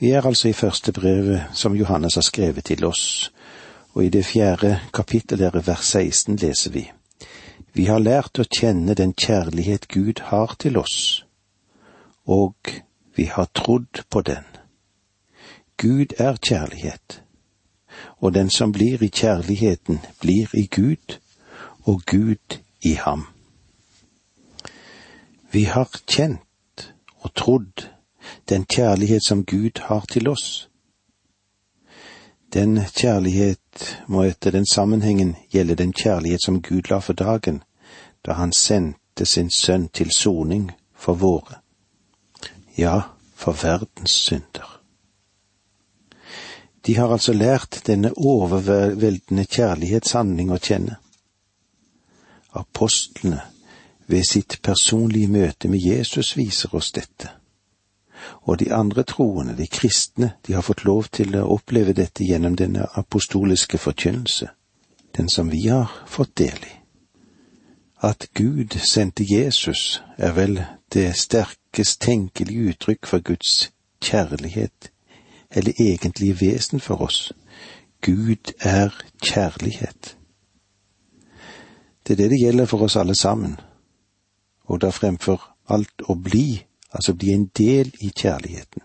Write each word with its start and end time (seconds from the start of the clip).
Vi 0.00 0.10
er 0.10 0.26
altså 0.26 0.48
i 0.48 0.52
første 0.52 0.92
brevet 0.92 1.44
som 1.52 1.74
Johannes 1.74 2.14
har 2.14 2.22
skrevet 2.22 2.64
til 2.64 2.84
oss, 2.86 3.32
og 3.94 4.04
i 4.04 4.08
det 4.14 4.26
fjerde 4.26 4.78
kapittel 4.94 5.38
der 5.38 5.58
vers 5.66 5.90
16 5.90 6.36
leser 6.36 6.70
vi. 6.70 6.84
Vi 7.74 7.88
har 7.90 7.98
lært 7.98 8.38
å 8.38 8.46
kjenne 8.46 8.94
den 8.94 9.10
kjærlighet 9.18 9.88
Gud 9.88 10.22
har 10.30 10.54
til 10.58 10.78
oss, 10.78 11.24
og 12.26 12.54
vi 13.16 13.26
har 13.26 13.50
trodd 13.54 14.04
på 14.10 14.22
den. 14.22 14.46
Gud 15.76 16.14
er 16.18 16.38
kjærlighet, 16.38 17.22
og 18.22 18.34
den 18.34 18.50
som 18.50 18.72
blir 18.72 19.02
i 19.02 19.10
kjærligheten, 19.10 19.98
blir 20.20 20.54
i 20.54 20.68
Gud, 20.70 21.18
og 21.82 22.02
Gud 22.06 22.60
i 22.82 22.94
ham. 22.94 23.26
Vi 25.50 25.64
har 25.64 25.90
kjent 26.06 26.92
og 27.18 27.34
trodd 27.34 27.88
den 28.48 28.64
kjærlighet 28.64 29.24
som 29.24 29.44
Gud 29.44 29.80
har 29.80 30.04
til 30.10 30.28
oss. 30.28 30.68
Den 32.52 32.80
kjærlighet 32.96 33.96
må 34.06 34.22
etter 34.24 34.50
den 34.50 34.66
sammenhengen 34.66 35.36
gjelde 35.52 35.74
den 35.74 35.92
kjærlighet 35.92 36.44
som 36.44 36.62
Gud 36.62 36.88
la 36.90 36.98
for 36.98 37.12
dagen 37.12 37.62
da 38.26 38.32
han 38.32 38.52
sendte 38.52 39.26
sin 39.26 39.50
sønn 39.50 39.88
til 39.88 40.10
soning 40.16 40.70
for 40.96 41.14
våre, 41.14 41.60
ja, 42.76 43.00
for 43.34 43.52
verdens 43.52 44.10
synder. 44.10 44.80
De 46.86 46.96
har 46.96 47.12
altså 47.12 47.32
lært 47.32 47.82
denne 47.86 48.12
overveldende 48.16 49.44
kjærlighetshandling 49.44 50.50
å 50.52 50.58
kjenne. 50.58 50.96
Apostlene 52.56 53.42
ved 54.08 54.24
sitt 54.24 54.58
personlige 54.62 55.28
møte 55.28 55.68
med 55.68 55.84
Jesus 55.84 56.36
viser 56.36 56.74
oss 56.74 56.92
dette 56.96 57.37
og 58.42 58.58
de 58.58 58.72
andre 58.74 59.02
troende, 59.02 59.56
de 59.56 59.66
kristne, 59.66 60.32
de 60.46 60.52
har 60.52 60.62
fått 60.62 60.84
lov 60.84 61.08
til 61.12 61.36
å 61.36 61.46
oppleve 61.54 61.92
dette 61.92 62.24
gjennom 62.24 62.56
denne 62.56 62.86
apostoliske 62.94 63.78
forkynnelse, 63.78 64.48
den 65.16 65.28
som 65.28 65.50
vi 65.50 65.66
har 65.68 65.92
fått 66.06 66.36
del 66.38 66.58
i. 66.66 66.74
At 68.02 68.28
Gud 68.34 68.78
sendte 68.78 69.24
Jesus, 69.26 70.02
er 70.18 70.32
vel 70.32 70.62
det 70.94 71.16
sterkest 71.16 72.00
tenkelige 72.00 72.70
uttrykk 72.70 73.06
for 73.06 73.18
Guds 73.18 73.70
kjærlighet, 74.02 74.92
eller 75.50 75.72
egentlige 75.80 76.40
vesen 76.40 76.80
for 76.80 77.02
oss. 77.02 77.32
Gud 78.02 78.52
er 78.60 78.94
kjærlighet. 79.22 80.16
Det 82.06 82.12
er 82.12 82.16
det 82.16 82.30
det 82.30 82.40
gjelder 82.40 82.66
for 82.66 82.82
oss 82.82 82.96
alle 82.96 83.14
sammen, 83.14 83.58
og 84.64 84.80
da 84.80 84.90
fremfor 84.90 85.42
alt 85.68 86.02
å 86.08 86.14
bli 86.14 86.67
altså 86.92 87.14
bli 87.14 87.32
en 87.32 87.50
del 87.58 87.92
i 88.00 88.12
kjærligheten. 88.16 88.82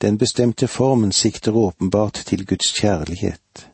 Den 0.00 0.18
bestemte 0.18 0.68
formen 0.68 1.12
sikter 1.12 1.56
åpenbart 1.56 2.22
til 2.26 2.46
Guds 2.46 2.72
kjærlighet, 2.72 3.70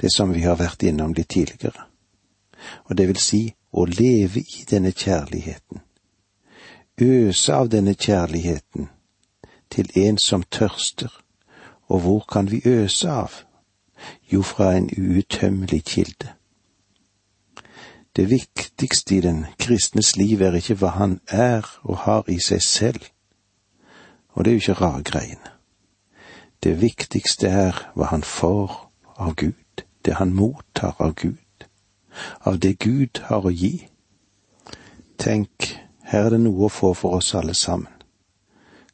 det 0.00 0.12
som 0.12 0.34
vi 0.34 0.40
har 0.40 0.54
vært 0.54 0.82
innom 0.82 1.14
litt 1.14 1.28
tidligere, 1.28 1.88
og 2.84 2.96
det 2.96 3.08
vil 3.08 3.18
si 3.22 3.42
å 3.72 3.84
leve 3.84 4.40
i 4.40 4.64
denne 4.70 4.92
kjærligheten, 4.92 5.82
øse 7.00 7.54
av 7.54 7.68
denne 7.68 7.94
kjærligheten 7.94 8.88
til 9.70 9.90
en 9.94 10.18
som 10.18 10.42
tørster, 10.42 11.10
og 11.88 12.00
hvor 12.00 12.24
kan 12.30 12.50
vi 12.50 12.62
øse 12.64 13.10
av? 13.10 13.32
Jo, 14.32 14.42
fra 14.42 14.76
en 14.76 14.90
uuttømmelig 14.98 15.84
kilde. 15.84 16.37
Det 18.18 18.30
viktigste 18.30 19.14
i 19.14 19.20
den 19.20 19.44
kristnes 19.58 20.16
liv 20.16 20.40
er 20.42 20.56
ikke 20.58 20.74
hva 20.80 20.88
han 20.96 21.12
er 21.30 21.62
og 21.86 22.00
har 22.02 22.24
i 22.26 22.40
seg 22.42 22.62
selv, 22.66 23.04
og 24.34 24.42
det 24.42 24.50
er 24.50 24.56
jo 24.56 24.62
ikke 24.64 24.74
rare 24.80 25.02
greiene. 25.06 25.50
Det 26.58 26.72
viktigste 26.80 27.46
er 27.46 27.76
hva 27.94 28.08
han 28.10 28.24
får 28.26 28.72
av 29.22 29.36
Gud, 29.38 29.84
det 30.02 30.16
han 30.18 30.34
mottar 30.34 30.98
av 30.98 31.14
Gud, 31.14 31.66
av 32.42 32.58
det 32.58 32.72
Gud 32.82 33.20
har 33.28 33.46
å 33.46 33.52
gi. 33.54 33.86
Tenk, 35.22 35.68
her 36.10 36.26
er 36.26 36.34
det 36.34 36.40
noe 36.42 36.66
å 36.66 36.72
få 36.74 36.90
for 36.98 37.20
oss 37.20 37.36
alle 37.38 37.54
sammen, 37.54 38.02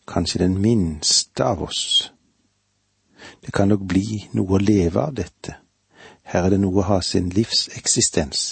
kanskje 0.04 0.43
den 0.43 0.59
minste 0.60 1.47
av 1.47 1.62
oss. 1.65 2.10
Det 3.41 3.56
kan 3.56 3.72
nok 3.72 3.88
bli 3.88 4.27
noe 4.37 4.59
å 4.59 4.60
leve 4.60 5.00
av 5.00 5.16
dette, 5.16 5.56
her 6.28 6.44
er 6.44 6.53
det 6.59 6.60
noe 6.60 6.84
å 6.84 6.87
ha 6.93 7.00
sin 7.00 7.32
livseksistens 7.32 8.44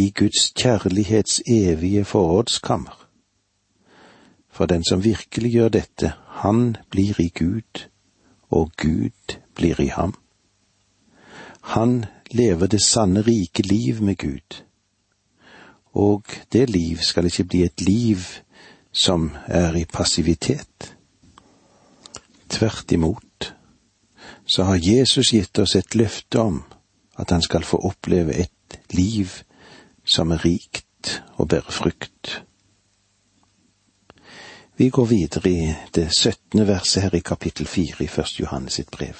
i 0.00 0.10
Guds 0.10 0.52
kjærlighets 0.56 1.42
evige 1.46 2.04
forrådskammer. 2.04 3.08
For 4.50 4.66
den 4.66 4.84
som 4.84 5.04
virkelig 5.04 5.52
gjør 5.52 5.68
dette, 5.68 6.12
han 6.26 6.76
blir 6.90 7.20
i 7.20 7.28
Gud, 7.28 7.86
og 8.50 8.72
Gud 8.76 9.36
blir 9.54 9.80
i 9.80 9.90
ham. 9.92 10.14
Han 11.60 12.04
lever 12.30 12.66
det 12.66 12.80
sanne, 12.84 13.20
rike 13.22 13.62
liv 13.62 14.02
med 14.02 14.16
Gud. 14.16 14.62
Og 15.92 16.24
det 16.52 16.70
liv 16.70 16.96
skal 17.02 17.28
ikke 17.28 17.44
bli 17.44 17.62
et 17.62 17.80
liv 17.80 18.24
som 18.92 19.30
er 19.46 19.76
i 19.76 19.84
passivitet. 19.84 20.96
Tvert 22.48 22.92
imot 22.92 23.54
så 24.46 24.64
har 24.64 24.80
Jesus 24.82 25.30
gitt 25.30 25.58
oss 25.58 25.76
et 25.76 25.94
løfte 25.94 26.40
om 26.40 26.62
at 27.20 27.30
han 27.30 27.42
skal 27.42 27.64
få 27.64 27.78
oppleve 27.86 28.34
et 28.34 28.80
liv 28.90 29.28
som 30.10 30.30
er 30.30 30.44
rikt 30.44 31.22
og 31.38 31.48
bærer 31.48 31.70
frukt. 31.70 32.42
Vi 34.76 34.88
går 34.88 35.04
videre 35.04 35.50
i 35.50 35.74
det 35.94 36.08
syttende 36.16 36.66
verset 36.66 37.02
her 37.02 37.14
i 37.14 37.20
kapittel 37.20 37.66
fire 37.66 38.04
i 38.04 38.06
Første 38.06 38.42
Johannes 38.42 38.72
sitt 38.80 38.90
brev. 38.90 39.14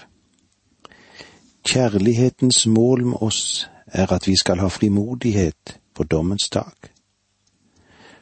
Kjærlighetens 1.64 2.66
mål 2.66 3.04
med 3.06 3.22
oss 3.22 3.68
er 3.86 4.12
at 4.12 4.26
vi 4.26 4.36
skal 4.36 4.58
ha 4.58 4.68
frimodighet 4.68 5.78
på 5.94 6.02
dommens 6.02 6.48
dag. 6.48 6.72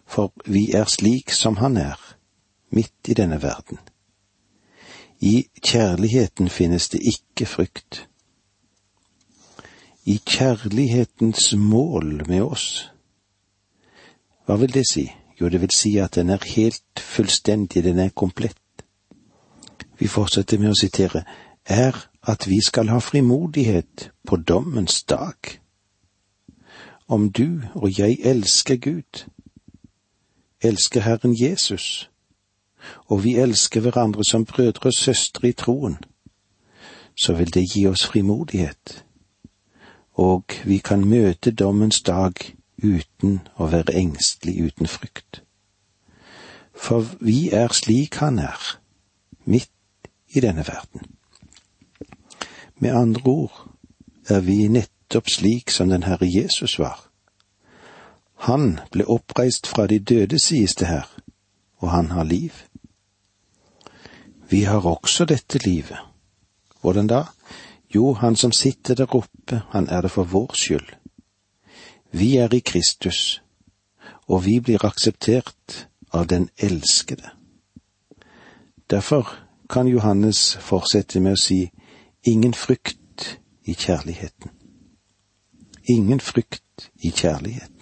For 0.06 0.32
vi 0.46 0.72
er 0.72 0.84
slik 0.84 1.30
som 1.30 1.56
Han 1.56 1.76
er, 1.76 2.16
midt 2.70 3.08
i 3.08 3.14
denne 3.14 3.42
verden. 3.42 3.78
I 5.20 5.46
kjærligheten 5.62 6.48
finnes 6.48 6.88
det 6.88 7.00
ikke 7.00 7.46
frykt 7.46 8.08
i 10.08 10.20
kjærlighetens 10.26 11.54
mål 11.56 12.28
med 12.28 12.42
oss. 12.42 12.90
Hva 14.46 14.56
vil 14.56 14.72
det 14.72 14.86
si? 14.88 15.04
Jo, 15.40 15.48
det 15.52 15.60
vil 15.60 15.74
si 15.74 15.98
at 16.00 16.14
den 16.14 16.30
er 16.30 16.44
helt 16.54 17.00
fullstendig, 17.00 17.84
den 17.84 17.98
er 17.98 18.08
komplett. 18.08 18.84
Vi 19.98 20.06
fortsetter 20.08 20.58
med 20.58 20.72
å 20.72 20.78
sitere, 20.80 21.26
er 21.64 21.92
at 22.22 22.46
vi 22.48 22.60
skal 22.64 22.88
ha 22.88 22.98
frimodighet 23.04 24.08
på 24.26 24.36
dommens 24.36 25.02
dag. 25.04 25.36
Om 27.08 27.28
du 27.32 27.60
og 27.74 27.98
jeg 27.98 28.16
elsker 28.24 28.76
Gud, 28.76 29.26
elsker 30.64 31.04
Herren 31.04 31.36
Jesus, 31.36 32.08
og 33.12 33.24
vi 33.24 33.36
elsker 33.36 33.84
hverandre 33.84 34.24
som 34.24 34.48
brødre 34.48 34.88
og 34.88 34.96
søstre 34.96 35.48
i 35.48 35.52
troen, 35.52 35.98
så 37.12 37.36
vil 37.36 37.52
det 37.54 37.66
gi 37.74 37.84
oss 37.86 38.06
frimodighet 38.06 39.04
og 40.18 40.54
vi 40.64 40.78
kan 40.78 41.06
møte 41.06 41.50
dommens 41.54 42.00
dag 42.02 42.34
uten 42.82 43.38
å 43.56 43.68
være 43.70 43.94
engstelig, 44.00 44.56
uten 44.66 44.90
frykt. 44.90 45.42
For 46.74 47.06
vi 47.20 47.50
er 47.54 47.74
slik 47.74 48.18
han 48.22 48.38
er, 48.42 48.58
midt 49.44 49.70
i 50.34 50.42
denne 50.42 50.66
verden. 50.66 51.06
Med 52.78 52.94
andre 52.94 53.22
ord 53.30 53.62
er 54.30 54.42
vi 54.46 54.66
nettopp 54.68 55.30
slik 55.30 55.70
som 55.70 55.90
den 55.90 56.06
Herre 56.06 56.26
Jesus 56.26 56.78
var. 56.78 56.98
Han 58.46 58.78
ble 58.92 59.06
oppreist 59.10 59.66
fra 59.66 59.86
de 59.86 59.98
døde, 59.98 60.38
sies 60.38 60.74
det 60.78 60.86
her, 60.86 61.06
og 61.78 61.90
han 61.90 62.10
har 62.14 62.26
liv. 62.26 62.54
Vi 64.50 64.62
har 64.62 64.86
også 64.86 65.24
dette 65.24 65.58
livet. 65.64 65.98
Hvordan 66.80 67.06
da? 67.06 67.24
Jo, 67.94 68.12
han 68.12 68.36
som 68.36 68.52
sitter 68.52 68.94
der 68.94 69.14
oppe, 69.14 69.62
han 69.70 69.88
er 69.88 70.00
det 70.00 70.10
for 70.10 70.24
vår 70.24 70.54
skyld. 70.54 70.88
Vi 72.10 72.36
er 72.36 72.54
i 72.54 72.60
Kristus, 72.60 73.42
og 74.28 74.44
vi 74.44 74.60
blir 74.60 74.84
akseptert 74.84 75.88
av 76.12 76.26
den 76.26 76.48
elskede. 76.56 77.30
Derfor 78.90 79.28
kan 79.68 79.88
Johannes 79.88 80.56
fortsette 80.60 81.20
med 81.20 81.36
å 81.36 81.40
si 81.40 81.70
ingen 82.24 82.54
frykt 82.54 83.40
i 83.64 83.74
kjærligheten. 83.74 84.52
Ingen 85.88 86.20
frykt 86.20 86.90
i 87.04 87.10
kjærligheten. 87.10 87.74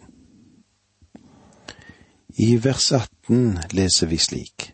I 2.39 2.57
vers 2.57 2.93
18 2.93 3.59
leser 3.73 4.07
vi 4.07 4.19
slik. 4.19 4.73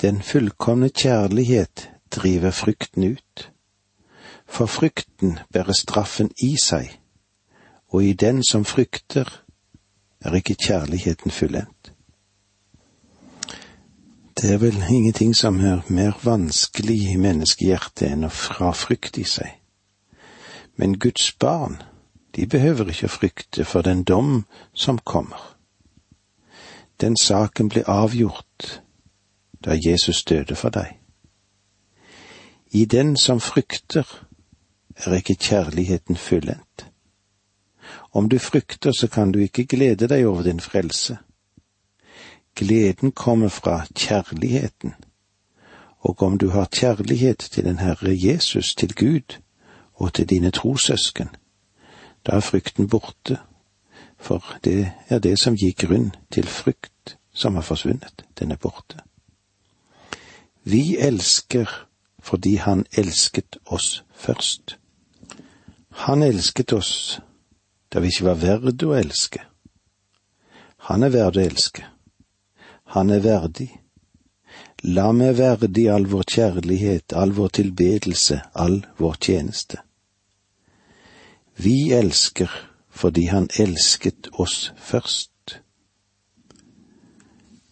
Den 0.00 0.22
fullkomne 0.22 0.88
kjærlighet 0.88 1.90
driver 2.10 2.50
frykten 2.50 3.04
ut 3.14 3.50
for 4.54 4.66
frykten 4.66 5.38
bærer 5.52 5.72
straffen 5.72 6.30
i 6.38 6.54
seg, 6.62 7.00
og 7.90 8.04
i 8.04 8.12
den 8.12 8.44
som 8.44 8.64
frykter, 8.64 9.40
er 10.20 10.34
ikke 10.34 10.54
kjærligheten 10.54 11.30
fullendt. 11.30 11.92
Det 14.40 14.52
er 14.52 14.58
vel 14.58 14.84
ingenting 14.90 15.36
som 15.36 15.60
er 15.60 15.80
mer 15.88 16.12
vanskelig 16.22 16.96
i 17.12 17.16
menneskehjertet 17.16 18.08
enn 18.12 18.26
å 18.26 18.30
fra 18.30 18.70
frykt 18.74 19.18
i 19.18 19.24
seg. 19.26 19.50
Men 20.76 20.98
Guds 20.98 21.32
barn, 21.32 21.80
de 22.36 22.46
behøver 22.46 22.90
ikke 22.90 23.10
å 23.10 23.14
frykte 23.14 23.64
for 23.64 23.82
den 23.82 24.02
dom 24.02 24.44
som 24.72 24.98
kommer. 24.98 25.54
Den 27.00 27.16
saken 27.16 27.68
ble 27.68 27.82
avgjort 27.90 28.80
da 29.64 29.74
Jesus 29.74 30.24
døde 30.24 30.54
for 30.54 30.70
deg. 30.70 30.98
I 32.74 32.84
den 32.84 33.16
som 33.16 33.40
frykter, 33.40 34.23
er 34.96 35.14
ikke 35.14 35.34
kjærligheten 35.34 36.16
fullendt. 36.16 36.86
Om 38.12 38.28
du 38.28 38.38
frykter, 38.38 38.92
så 38.92 39.08
kan 39.08 39.32
du 39.32 39.38
ikke 39.38 39.66
glede 39.66 40.08
deg 40.08 40.26
over 40.26 40.42
din 40.42 40.60
frelse. 40.60 41.18
Gleden 42.56 43.12
kommer 43.12 43.48
fra 43.48 43.86
kjærligheten, 43.94 44.94
og 45.98 46.22
om 46.22 46.38
du 46.38 46.48
har 46.48 46.68
kjærlighet 46.72 47.38
til 47.38 47.64
den 47.64 47.78
Herre 47.78 48.26
Jesus, 48.26 48.74
til 48.74 48.94
Gud 48.94 49.40
og 49.94 50.14
til 50.14 50.28
dine 50.30 50.50
trossøsken, 50.50 51.28
da 52.26 52.36
er 52.36 52.40
frykten 52.40 52.88
borte, 52.88 53.38
for 54.18 54.56
det 54.64 54.92
er 55.08 55.18
det 55.18 55.38
som 55.38 55.56
gir 55.56 55.74
grunn 55.74 56.14
til 56.32 56.46
frykt 56.46 57.16
som 57.32 57.54
har 57.54 57.62
forsvunnet, 57.62 58.24
den 58.38 58.50
er 58.50 58.56
borte. 58.56 59.02
Vi 60.64 60.96
elsker 60.96 61.88
fordi 62.24 62.54
Han 62.54 62.86
elsket 62.96 63.56
oss 63.66 64.04
først. 64.14 64.78
Han 65.94 66.22
elsket 66.22 66.72
oss 66.72 67.20
da 67.88 68.00
vi 68.02 68.10
ikke 68.10 68.26
var 68.26 68.40
verd 68.42 68.82
å 68.82 68.92
elske. 68.98 69.44
Han 70.90 71.06
er 71.06 71.12
verd 71.14 71.38
å 71.38 71.44
elske. 71.44 71.86
Han 72.96 73.10
er 73.14 73.22
verdig. 73.24 73.70
La 74.84 75.12
meg 75.16 75.38
verdig 75.38 75.86
all 75.88 76.04
vår 76.10 76.26
kjærlighet, 76.34 77.14
all 77.16 77.32
vår 77.32 77.54
tilbedelse, 77.60 78.40
all 78.52 78.82
vår 78.98 79.16
tjeneste. 79.28 79.80
Vi 81.56 81.92
elsker 81.92 82.50
fordi 82.94 83.26
Han 83.26 83.48
elsket 83.58 84.28
oss 84.32 84.72
først. 84.76 85.30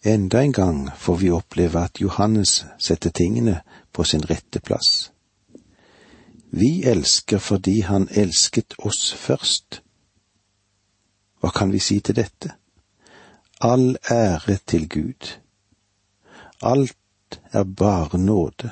Enda 0.03 0.41
en 0.41 0.51
gang 0.51 0.89
får 0.97 1.17
vi 1.17 1.31
oppleve 1.31 1.79
at 1.79 2.01
Johannes 2.01 2.65
setter 2.77 3.09
tingene 3.09 3.61
på 3.91 4.03
sin 4.03 4.21
rette 4.21 4.59
plass. 4.59 5.12
Vi 6.55 6.83
elsker 6.83 7.37
fordi 7.37 7.79
Han 7.79 8.07
elsket 8.11 8.73
oss 8.77 9.13
først. 9.13 9.81
Hva 11.41 11.49
kan 11.49 11.71
vi 11.73 11.79
si 11.81 11.97
til 11.99 12.15
dette? 12.15 12.51
All 13.61 13.97
ære 14.11 14.59
til 14.67 14.85
Gud. 14.89 15.31
Alt 16.61 17.41
er 17.51 17.63
bare 17.63 18.17
nåde. 18.17 18.69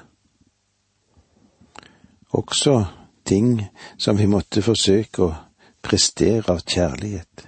Også 2.29 2.85
ting 3.25 3.65
som 3.97 4.17
vi 4.17 4.29
måtte 4.29 4.61
forsøke 4.61 5.25
å 5.25 5.33
prestere 5.81 6.53
av 6.53 6.61
kjærlighet. 6.61 7.47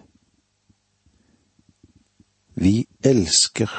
Vi 2.55 2.87
elsker 3.05 3.69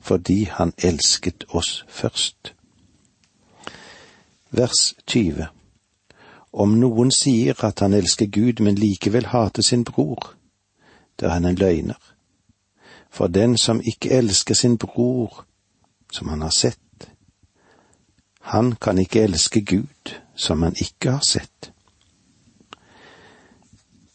fordi 0.00 0.44
Han 0.44 0.72
elsket 0.78 1.44
oss 1.48 1.84
først. 1.88 2.54
Vers 4.50 4.94
20 5.06 5.59
Om 6.52 6.78
noen 6.80 7.10
sier 7.14 7.64
at 7.64 7.80
han 7.80 7.94
elsker 7.94 8.26
Gud, 8.26 8.60
men 8.60 8.74
likevel 8.74 9.30
hater 9.30 9.62
sin 9.62 9.84
bror, 9.84 10.34
da 11.20 11.26
er 11.26 11.36
han 11.38 11.44
en 11.44 11.58
løgner. 11.58 11.98
For 13.10 13.26
den 13.26 13.56
som 13.58 13.80
ikke 13.80 14.10
elsker 14.10 14.54
sin 14.54 14.78
bror, 14.78 15.44
som 16.12 16.28
han 16.28 16.42
har 16.42 16.54
sett, 16.54 17.10
han 18.40 18.72
kan 18.72 18.98
ikke 18.98 19.22
elske 19.22 19.60
Gud, 19.60 20.14
som 20.34 20.62
han 20.62 20.74
ikke 20.80 21.10
har 21.10 21.26
sett. 21.26 21.72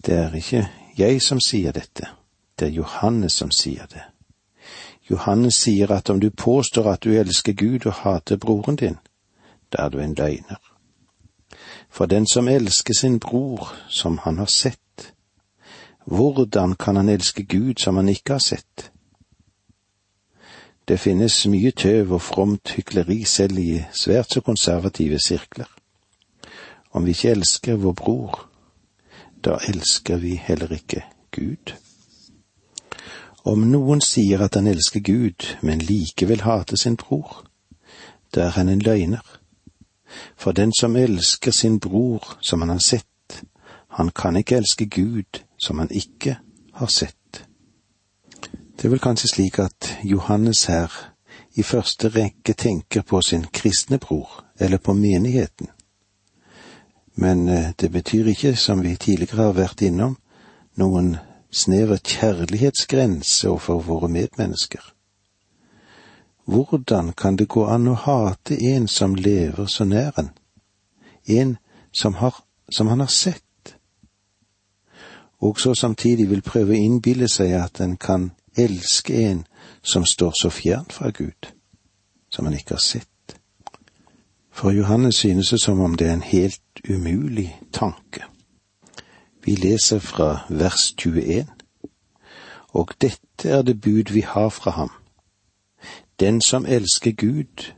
Det 0.06 0.16
er 0.16 0.36
ikke 0.36 0.68
jeg 0.98 1.22
som 1.22 1.40
sier 1.40 1.72
dette, 1.72 2.10
det 2.60 2.68
er 2.68 2.78
Johannes 2.82 3.34
som 3.34 3.52
sier 3.52 3.88
det. 3.88 4.04
Johannes 5.10 5.56
sier 5.56 5.92
at 5.92 6.10
om 6.10 6.20
du 6.20 6.30
påstår 6.30 6.92
at 6.92 7.04
du 7.04 7.14
elsker 7.14 7.54
Gud 7.54 7.86
og 7.86 7.94
hater 7.94 8.38
broren 8.38 8.76
din, 8.76 8.98
da 9.72 9.86
er 9.86 9.90
du 9.90 10.00
en 10.00 10.16
løgner. 10.18 10.75
For 11.96 12.06
den 12.06 12.28
som 12.28 12.48
elsker 12.48 12.94
sin 12.94 13.20
bror 13.20 13.70
som 13.90 14.18
han 14.18 14.38
har 14.38 14.52
sett, 14.52 15.14
hvordan 16.06 16.76
kan 16.76 16.96
han 16.96 17.10
elske 17.10 17.44
Gud 17.44 17.80
som 17.80 17.96
han 17.96 18.10
ikke 18.10 18.34
har 18.34 18.44
sett? 18.44 18.92
Det 20.88 21.00
finnes 21.00 21.38
mye 21.48 21.72
tøv 21.72 22.12
og 22.18 22.22
fromt 22.22 22.74
hykleri 22.76 23.24
selv 23.24 23.60
i 23.60 23.80
svært 23.96 24.36
så 24.36 24.42
konservative 24.42 25.20
sirkler. 25.24 25.72
Om 26.92 27.06
vi 27.06 27.16
ikke 27.16 27.32
elsker 27.32 27.80
vår 27.80 27.96
bror, 28.04 28.44
da 29.46 29.56
elsker 29.68 30.20
vi 30.20 30.36
heller 30.36 30.76
ikke 30.76 31.06
Gud. 31.32 31.74
Om 33.46 33.66
noen 33.72 34.04
sier 34.04 34.44
at 34.44 34.60
han 34.60 34.68
elsker 34.68 35.00
Gud, 35.00 35.48
men 35.62 35.80
likevel 35.80 36.44
hater 36.44 36.76
sin 36.76 37.00
bror, 37.00 37.46
da 38.36 38.50
er 38.50 38.60
han 38.60 38.70
en 38.70 38.84
løgner. 38.84 39.24
For 40.38 40.52
den 40.52 40.74
som 40.80 40.96
elsker 40.96 41.52
sin 41.52 41.80
bror 41.80 42.38
som 42.42 42.62
han 42.62 42.70
har 42.70 42.80
sett, 42.80 43.44
han 43.90 44.10
kan 44.10 44.36
ikke 44.36 44.58
elske 44.58 44.86
Gud 44.86 45.42
som 45.58 45.80
han 45.80 45.92
ikke 45.92 46.38
har 46.74 46.88
sett. 46.88 47.46
Det 48.76 48.86
er 48.86 48.92
vel 48.92 49.00
kanskje 49.00 49.32
slik 49.32 49.60
at 49.60 49.98
Johannes 50.04 50.66
her 50.66 50.92
i 51.56 51.64
første 51.64 52.10
rekke 52.12 52.54
tenker 52.54 53.02
på 53.02 53.22
sin 53.22 53.46
kristne 53.54 53.98
bror, 53.98 54.44
eller 54.60 54.78
på 54.78 54.94
menigheten. 54.94 55.68
Men 57.16 57.48
eh, 57.48 57.72
det 57.80 57.92
betyr 57.92 58.28
ikke, 58.28 58.56
som 58.56 58.84
vi 58.84 58.96
tidligere 58.96 59.44
har 59.44 59.56
vært 59.56 59.82
innom, 59.82 60.18
noen 60.76 61.16
snever 61.52 61.98
kjærlighetsgrense 62.04 63.48
overfor 63.50 63.80
våre 63.88 64.12
medmennesker. 64.12 64.95
Hvordan 66.46 67.14
kan 67.14 67.36
det 67.36 67.48
gå 67.50 67.66
an 67.66 67.88
å 67.88 67.96
hate 67.98 68.58
en 68.76 68.88
som 68.88 69.16
lever 69.16 69.66
så 69.66 69.86
nær 69.86 70.20
en, 70.20 70.30
en 71.26 71.58
som, 71.92 72.14
har, 72.22 72.44
som 72.70 72.88
han 72.88 73.00
har 73.00 73.10
sett? 73.10 73.46
og 75.46 75.60
så 75.60 75.74
samtidig 75.74 76.30
vil 76.30 76.42
prøve 76.42 76.74
å 76.74 76.80
innbille 76.80 77.28
seg 77.30 77.54
at 77.60 77.82
en 77.84 77.98
kan 77.98 78.32
elske 78.58 79.14
en 79.30 79.44
som 79.84 80.06
står 80.06 80.34
så 80.42 80.50
fjernt 80.50 80.94
fra 80.94 81.12
Gud, 81.14 81.52
som 82.30 82.46
han 82.46 82.56
ikke 82.58 82.78
har 82.78 82.84
sett. 82.84 83.36
For 84.52 84.72
Johannes 84.72 85.20
synes 85.22 85.52
det 85.52 85.60
som 85.62 85.80
om 85.80 85.98
det 85.98 86.08
er 86.08 86.14
en 86.14 86.26
helt 86.26 86.82
umulig 86.90 87.50
tanke. 87.74 88.24
Vi 89.46 89.56
leser 89.56 90.00
fra 90.00 90.46
vers 90.50 90.94
21. 90.98 91.52
Og 92.74 92.94
dette 93.02 93.50
er 93.50 93.62
det 93.62 93.82
bud 93.82 94.12
vi 94.12 94.24
har 94.26 94.50
fra 94.50 94.72
ham. 94.72 94.92
Den 96.20 96.42
som 96.42 96.66
elsker 96.66 97.12
Gud, 97.12 97.74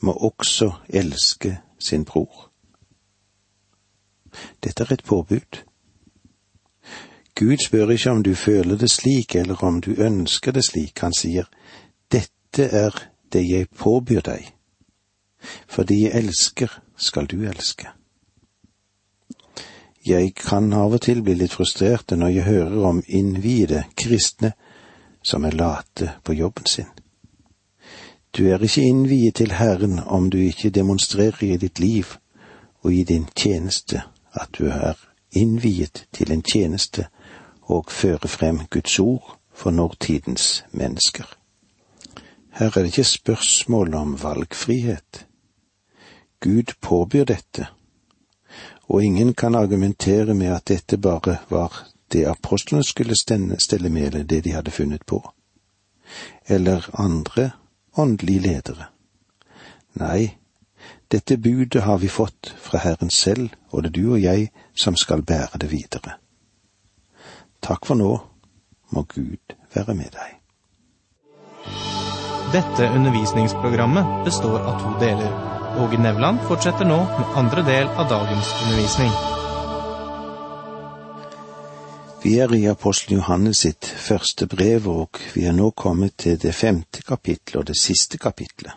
må 0.00 0.12
også 0.12 0.72
elske 0.88 1.58
sin 1.78 2.04
bror. 2.04 2.50
Dette 4.64 4.82
er 4.84 4.92
et 4.92 5.04
påbud. 5.04 5.64
Gud 7.34 7.56
spør 7.64 7.90
ikke 7.90 8.10
om 8.10 8.22
du 8.22 8.34
føler 8.34 8.76
det 8.76 8.90
slik, 8.90 9.34
eller 9.34 9.64
om 9.64 9.80
du 9.80 9.94
ønsker 9.98 10.52
det 10.52 10.64
slik. 10.64 10.98
Han 11.00 11.14
sier, 11.14 11.44
Dette 12.12 12.62
er 12.62 13.08
det 13.32 13.44
jeg 13.48 13.68
påbyr 13.68 14.20
deg. 14.20 14.52
Fordi 15.68 16.02
jeg 16.04 16.14
elsker, 16.14 16.80
skal 16.96 17.26
du 17.26 17.42
elske. 17.46 17.88
Jeg 20.06 20.34
kan 20.34 20.72
av 20.72 20.92
og 20.92 21.00
til 21.04 21.22
bli 21.22 21.34
litt 21.34 21.52
frustrert 21.52 22.10
når 22.16 22.28
jeg 22.28 22.44
hører 22.44 22.84
om 22.90 23.02
innviede 23.06 23.84
kristne 23.96 24.52
som 25.22 25.44
er 25.44 25.54
late 25.54 26.14
på 26.24 26.32
jobben 26.32 26.66
sin. 26.66 26.88
Du 28.36 28.46
er 28.46 28.62
ikke 28.62 28.82
innviet 28.82 29.34
til 29.34 29.52
Herren 29.52 29.98
om 29.98 30.30
du 30.30 30.38
ikke 30.38 30.70
demonstrerer 30.70 31.42
i 31.42 31.56
ditt 31.56 31.80
liv 31.80 32.04
og 32.82 32.94
i 32.94 33.02
din 33.04 33.26
tjeneste 33.36 34.02
at 34.32 34.48
du 34.58 34.68
er 34.68 34.94
innviet 35.32 36.06
til 36.12 36.32
en 36.32 36.42
tjeneste 36.42 37.06
og 37.62 37.90
fører 37.90 38.28
frem 38.28 38.60
Guds 38.70 38.98
ord 38.98 39.38
for 39.52 39.70
nåtidens 39.70 40.64
mennesker. 40.72 41.24
Her 42.52 42.66
er 42.66 42.82
det 42.82 42.84
ikke 42.84 43.04
spørsmål 43.04 43.94
om 43.94 44.22
valgfrihet. 44.22 45.26
Gud 46.40 46.74
påbyr 46.80 47.24
dette, 47.24 47.66
og 48.88 49.04
ingen 49.04 49.34
kan 49.34 49.54
argumentere 49.54 50.34
med 50.34 50.46
at 50.46 50.68
dette 50.68 50.98
bare 50.98 51.36
var 51.50 51.86
det 52.12 52.24
apostlene 52.26 52.84
skulle 52.84 53.16
stelle 53.60 53.88
med, 53.88 54.06
eller 54.06 54.22
det 54.22 54.44
de 54.44 54.52
hadde 54.52 54.70
funnet 54.70 55.06
på, 55.06 55.30
eller 56.48 56.90
andre 57.00 57.50
åndelige 57.98 58.40
ledere. 58.46 58.88
Nei, 59.98 60.38
dette 61.10 61.36
budet 61.36 61.82
har 61.82 61.98
vi 61.98 62.08
fått 62.08 62.52
fra 62.62 62.78
Herren 62.84 63.10
selv, 63.10 63.50
og 63.70 63.82
det 63.82 63.90
er 63.92 63.96
du 64.00 64.12
og 64.12 64.22
jeg 64.22 64.50
som 64.74 64.96
skal 64.96 65.22
bære 65.22 65.60
det 65.62 65.70
videre. 65.72 66.18
Takk 67.64 67.88
for 67.88 67.98
nå, 67.98 68.12
må 68.94 69.04
Gud 69.08 69.56
være 69.74 69.94
med 69.94 70.12
deg. 70.14 70.36
Dette 72.52 72.86
undervisningsprogrammet 72.96 74.24
består 74.24 74.62
av 74.62 74.78
to 74.80 74.94
deler. 75.02 75.32
Åge 75.78 75.98
Nevland 76.00 76.40
fortsetter 76.48 76.88
nå 76.88 77.02
med 77.18 77.34
andre 77.36 77.66
del 77.66 77.90
av 77.90 78.08
dagens 78.08 78.54
undervisning. 78.62 79.37
Vi 82.28 82.38
er 82.38 82.52
i 82.52 82.66
apostelen 82.68 83.22
Johannes 83.22 83.62
sitt 83.64 83.86
første 83.88 84.46
brev, 84.46 84.88
og 84.88 85.16
vi 85.32 85.46
er 85.48 85.54
nå 85.56 85.70
kommet 85.70 86.18
til 86.20 86.34
det 86.36 86.50
femte 86.52 87.00
kapittelet 87.00 87.56
og 87.56 87.64
det 87.70 87.76
siste 87.80 88.18
kapittelet. 88.20 88.74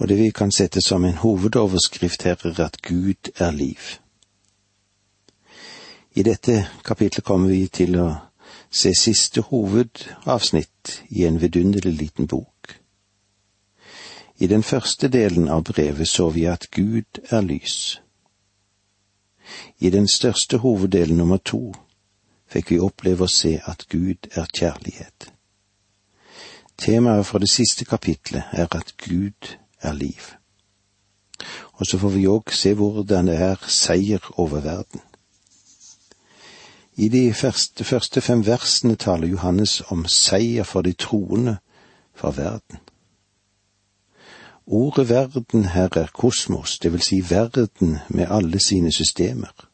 Og 0.00 0.08
det 0.08 0.16
vi 0.18 0.32
kan 0.34 0.50
sette 0.50 0.82
som 0.82 1.04
en 1.04 1.20
hovedoverskrift 1.20 2.26
her, 2.26 2.34
er 2.42 2.64
at 2.64 2.80
Gud 2.82 3.30
er 3.38 3.54
liv. 3.54 3.78
I 6.18 6.26
dette 6.26 6.66
kapitlet 6.84 7.24
kommer 7.24 7.54
vi 7.54 7.68
til 7.68 7.94
å 7.94 8.08
se 8.74 8.90
siste 8.98 9.46
hovedavsnitt 9.46 10.98
i 11.08 11.30
en 11.30 11.38
vidunderlig 11.38 11.94
liten 11.94 12.26
bok. 12.26 12.74
I 14.38 14.50
den 14.50 14.66
første 14.66 15.08
delen 15.08 15.46
av 15.48 15.62
brevet 15.62 16.08
så 16.08 16.32
vi 16.34 16.50
at 16.50 16.72
Gud 16.74 17.22
er 17.30 17.46
lys. 17.46 18.00
I 19.78 19.94
den 19.94 20.08
største 20.08 20.58
hoveddelen 20.58 21.22
nummer 21.22 21.38
to 21.38 21.85
fikk 22.48 22.70
vi 22.70 22.78
oppleve 22.82 23.26
å 23.26 23.30
se 23.30 23.56
at 23.64 23.86
Gud 23.90 24.28
er 24.34 24.46
kjærlighet. 24.52 25.32
Temaet 26.78 27.26
for 27.26 27.40
det 27.40 27.50
siste 27.50 27.84
kapitlet 27.84 28.44
er 28.52 28.68
at 28.70 28.94
Gud 29.00 29.56
er 29.80 29.92
liv. 29.92 30.34
Og 31.72 31.86
så 31.86 31.98
får 31.98 32.08
vi 32.14 32.26
òg 32.28 32.52
se 32.52 32.72
hvordan 32.76 33.28
det 33.28 33.36
er 33.40 33.68
seier 33.68 34.24
over 34.36 34.60
verden. 34.60 35.00
I 36.96 37.08
de 37.08 37.34
første, 37.34 37.84
første 37.84 38.20
fem 38.20 38.46
versene 38.46 38.96
taler 38.96 39.28
Johannes 39.28 39.82
om 39.92 40.06
seier 40.08 40.64
for 40.64 40.82
de 40.82 40.92
troende 40.92 41.58
for 42.14 42.30
verden. 42.30 42.80
Ordet 44.66 45.08
verden 45.08 45.64
her 45.64 45.88
er 45.96 46.08
kosmos, 46.12 46.78
det 46.78 46.92
vil 46.92 47.02
si 47.02 47.20
verden 47.30 47.98
med 48.08 48.26
alle 48.30 48.60
sine 48.60 48.92
systemer, 48.92 49.68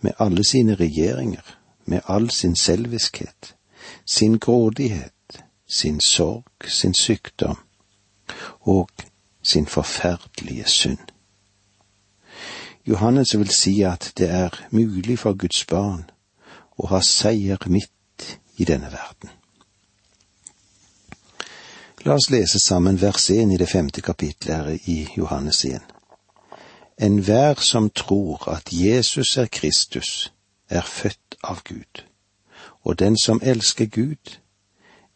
med 0.00 0.12
alle 0.18 0.44
sine 0.44 0.74
regjeringer, 0.74 1.57
med 1.88 2.00
all 2.06 2.30
sin 2.30 2.56
selviskhet, 2.56 3.54
sin 4.06 4.38
grådighet, 4.38 5.44
sin 5.66 6.00
sorg, 6.00 6.44
sin 6.68 6.94
sykdom 6.94 7.58
og 8.60 8.90
sin 9.42 9.66
forferdelige 9.66 10.68
synd. 10.68 10.98
Johannes 12.86 13.38
vil 13.38 13.50
si 13.50 13.82
at 13.82 14.12
det 14.18 14.30
er 14.30 14.66
mulig 14.70 15.18
for 15.18 15.32
Guds 15.32 15.64
barn 15.64 16.06
å 16.78 16.88
ha 16.92 17.00
seier 17.04 17.60
midt 17.66 18.38
i 18.56 18.64
denne 18.64 18.88
verden. 18.92 19.30
La 22.06 22.14
oss 22.14 22.30
lese 22.30 22.60
sammen 22.62 23.00
vers 23.00 23.30
1 23.30 23.52
i 23.52 23.58
det 23.60 23.68
femte 23.68 24.00
kapitlet 24.00 24.88
i 24.88 24.98
Johannes 25.16 25.64
1. 25.64 25.82
Enhver 26.98 27.60
som 27.60 27.90
tror 27.90 28.48
at 28.48 28.72
Jesus 28.72 29.36
er 29.36 29.46
Kristus, 29.46 30.32
er 30.68 30.82
født 30.82 31.36
av 31.42 31.62
Gud, 31.64 32.04
og 32.84 32.98
den 32.98 33.18
som 33.18 33.40
elsker 33.42 33.86
Gud, 33.86 34.38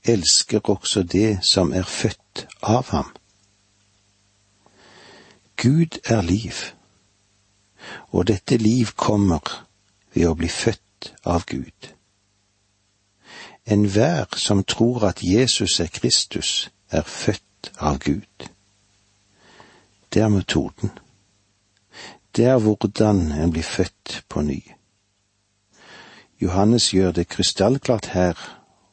elsker 0.04 0.70
også 0.70 1.02
det 1.02 1.38
som 1.44 1.72
er 1.72 1.82
født 1.82 2.46
av 2.62 2.90
ham. 2.90 3.14
Gud 5.56 5.98
er 6.04 6.22
liv, 6.22 6.54
og 8.08 8.26
dette 8.26 8.56
liv 8.56 8.86
kommer 8.96 9.66
ved 10.14 10.28
å 10.28 10.34
bli 10.34 10.48
født 10.48 11.12
av 11.24 11.44
Gud. 11.46 11.92
Enhver 13.66 14.26
som 14.36 14.64
tror 14.64 15.06
at 15.06 15.22
Jesus 15.22 15.80
er 15.80 15.86
Kristus, 15.86 16.70
er 16.90 17.02
født 17.02 17.72
av 17.78 17.98
Gud. 17.98 18.48
Det 20.12 20.22
er 20.22 20.28
metoden. 20.28 20.90
Det 22.36 22.44
er 22.44 22.58
hvordan 22.58 23.32
en 23.32 23.52
blir 23.52 23.62
født 23.62 24.24
på 24.28 24.42
ny. 24.42 24.60
Johannes 26.42 26.90
gjør 26.90 27.12
det 27.12 27.28
krystallklart 27.28 28.06
her 28.06 28.38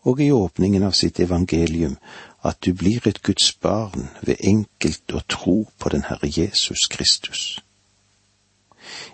og 0.02 0.22
i 0.22 0.32
åpningen 0.32 0.84
av 0.84 0.94
sitt 0.94 1.20
evangelium 1.20 1.98
at 2.46 2.60
du 2.66 2.74
blir 2.74 3.08
et 3.08 3.22
Guds 3.24 3.54
barn 3.58 4.10
ved 4.22 4.38
enkelt 4.40 5.12
å 5.12 5.24
tro 5.28 5.58
på 5.80 5.90
den 5.90 6.06
Herre 6.08 6.30
Jesus 6.30 6.86
Kristus. 6.92 7.60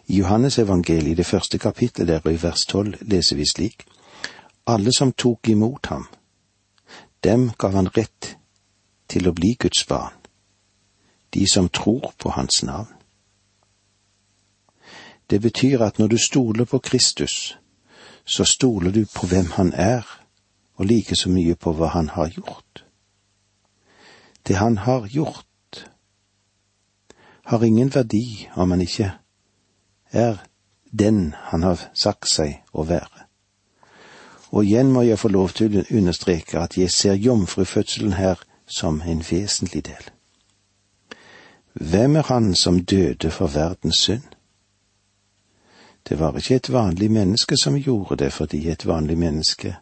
I 0.08 0.20
Johannes 0.20 0.60
evangeliet, 0.60 1.18
det 1.18 1.26
første 1.26 1.58
kapittelet 1.58 2.08
der 2.08 2.22
og 2.26 2.34
i 2.34 2.42
vers 2.44 2.66
tolv, 2.66 3.00
leser 3.02 3.36
vi 3.36 3.48
slik. 3.50 3.86
Alle 4.68 4.94
som 4.94 5.12
tok 5.12 5.50
imot 5.50 5.86
ham, 5.86 6.06
dem 7.24 7.52
gav 7.58 7.74
han 7.74 7.90
rett 7.98 8.36
til 9.08 9.28
å 9.28 9.34
bli 9.34 9.56
Guds 9.60 9.86
barn, 9.88 10.14
de 11.34 11.48
som 11.50 11.70
tror 11.70 12.14
på 12.18 12.30
hans 12.30 12.64
navn. 12.64 12.92
Det 15.30 15.42
betyr 15.42 15.82
at 15.82 16.00
når 16.00 16.08
du 16.08 16.18
stoler 16.18 16.66
på 16.66 16.80
Kristus, 16.80 17.58
så 18.26 18.44
stoler 18.44 18.92
du 18.92 19.06
på 19.16 19.28
hvem 19.28 19.52
han 19.52 19.74
er, 19.74 20.04
og 20.76 20.86
like 20.86 21.16
så 21.16 21.30
mye 21.30 21.56
på 21.56 21.74
hva 21.74 21.88
han 21.94 22.10
har 22.10 22.30
gjort. 22.34 22.86
Det 24.48 24.56
han 24.56 24.78
har 24.78 25.08
gjort, 25.08 25.46
har 27.46 27.64
ingen 27.64 27.94
verdi 27.94 28.50
om 28.56 28.72
han 28.72 28.82
ikke 28.82 29.12
er 30.12 30.38
den 31.00 31.36
han 31.52 31.64
har 31.64 31.90
sagt 31.94 32.30
seg 32.30 32.62
å 32.74 32.84
være. 32.84 33.26
Og 34.56 34.66
igjen 34.66 34.92
må 34.92 35.04
jeg 35.04 35.20
få 35.20 35.30
lov 35.30 35.54
til 35.58 35.80
å 35.80 35.86
understreke 35.92 36.60
at 36.62 36.78
jeg 36.78 36.92
ser 36.92 37.14
jomfrufødselen 37.14 38.14
her 38.14 38.42
som 38.66 39.02
en 39.02 39.24
vesentlig 39.30 39.86
del. 39.86 40.10
Hvem 41.74 42.16
er 42.16 42.30
han 42.32 42.56
som 42.56 42.80
døde 42.80 43.32
for 43.32 43.48
verdens 43.48 43.98
synd? 44.08 44.35
Det 46.10 46.20
var 46.20 46.38
ikke 46.38 46.56
et 46.56 46.72
vanlig 46.74 47.12
menneske 47.12 47.58
som 47.58 47.76
gjorde 47.76 48.16
det, 48.24 48.34
fordi 48.34 48.70
et 48.70 48.86
vanlig 48.86 49.18
menneske 49.18 49.76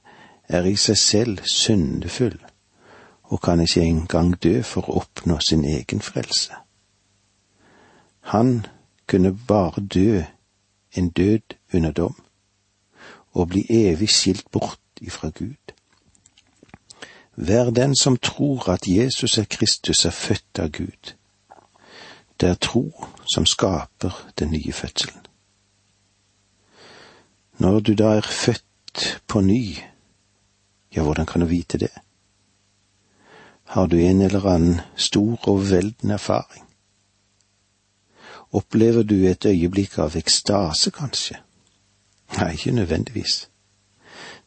er 0.48 0.64
i 0.64 0.76
seg 0.76 0.98
selv 0.98 1.40
syndefull 1.48 2.40
og 3.24 3.42
kan 3.42 3.60
ikke 3.60 3.82
engang 3.82 4.36
dø 4.44 4.62
for 4.62 4.90
å 4.90 5.00
oppnå 5.02 5.40
sin 5.42 5.64
egen 5.66 6.02
frelse. 6.02 6.54
Han 8.34 8.66
kunne 9.08 9.34
bare 9.48 9.82
dø 9.82 10.22
en 10.96 11.10
død 11.10 11.58
under 11.74 11.92
dom 11.92 12.16
og 13.34 13.50
bli 13.50 13.66
evig 13.70 14.10
skilt 14.10 14.52
bort 14.52 14.80
ifra 15.02 15.30
Gud. 15.30 15.74
Vær 17.36 17.70
den 17.70 17.96
som 17.96 18.18
tror 18.18 18.70
at 18.70 18.88
Jesus 18.88 19.38
er 19.38 19.50
Kristus, 19.50 20.06
er 20.06 20.12
født 20.12 20.60
av 20.60 20.70
Gud. 20.70 21.16
Det 22.42 22.50
er 22.50 22.62
tro 22.62 22.92
som 23.34 23.46
skaper 23.46 24.30
den 24.40 24.52
nye 24.52 24.74
fødselen. 24.74 25.33
Når 27.64 27.80
du 27.80 27.94
da 27.94 28.04
er 28.18 28.22
født 28.22 29.22
på 29.28 29.42
ny, 29.42 29.78
ja, 30.96 31.04
hvordan 31.04 31.26
kan 31.26 31.42
du 31.42 31.48
vite 31.48 31.78
det? 31.78 31.92
Har 33.64 33.86
du 33.86 33.96
en 33.98 34.22
eller 34.22 34.46
annen 34.46 34.82
stor 34.96 35.48
og 35.48 35.70
veldende 35.70 36.14
erfaring? 36.14 36.66
Opplever 38.52 39.04
du 39.04 39.16
et 39.16 39.46
øyeblikk 39.46 39.98
av 39.98 40.18
ekstase, 40.20 40.92
kanskje? 40.92 41.40
Nei, 42.38 42.52
ikke 42.52 42.72
nødvendigvis. 42.72 43.48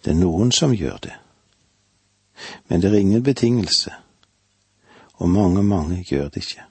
Det 0.04 0.12
er 0.12 0.20
noen 0.20 0.52
som 0.52 0.76
gjør 0.76 1.00
det. 1.08 1.16
Men 2.68 2.82
det 2.82 2.92
er 2.92 2.98
ingen 2.98 3.22
betingelse, 3.22 3.94
og 5.14 5.28
mange, 5.28 5.62
mange 5.62 6.04
gjør 6.04 6.28
det 6.28 6.44
ikke. 6.44 6.68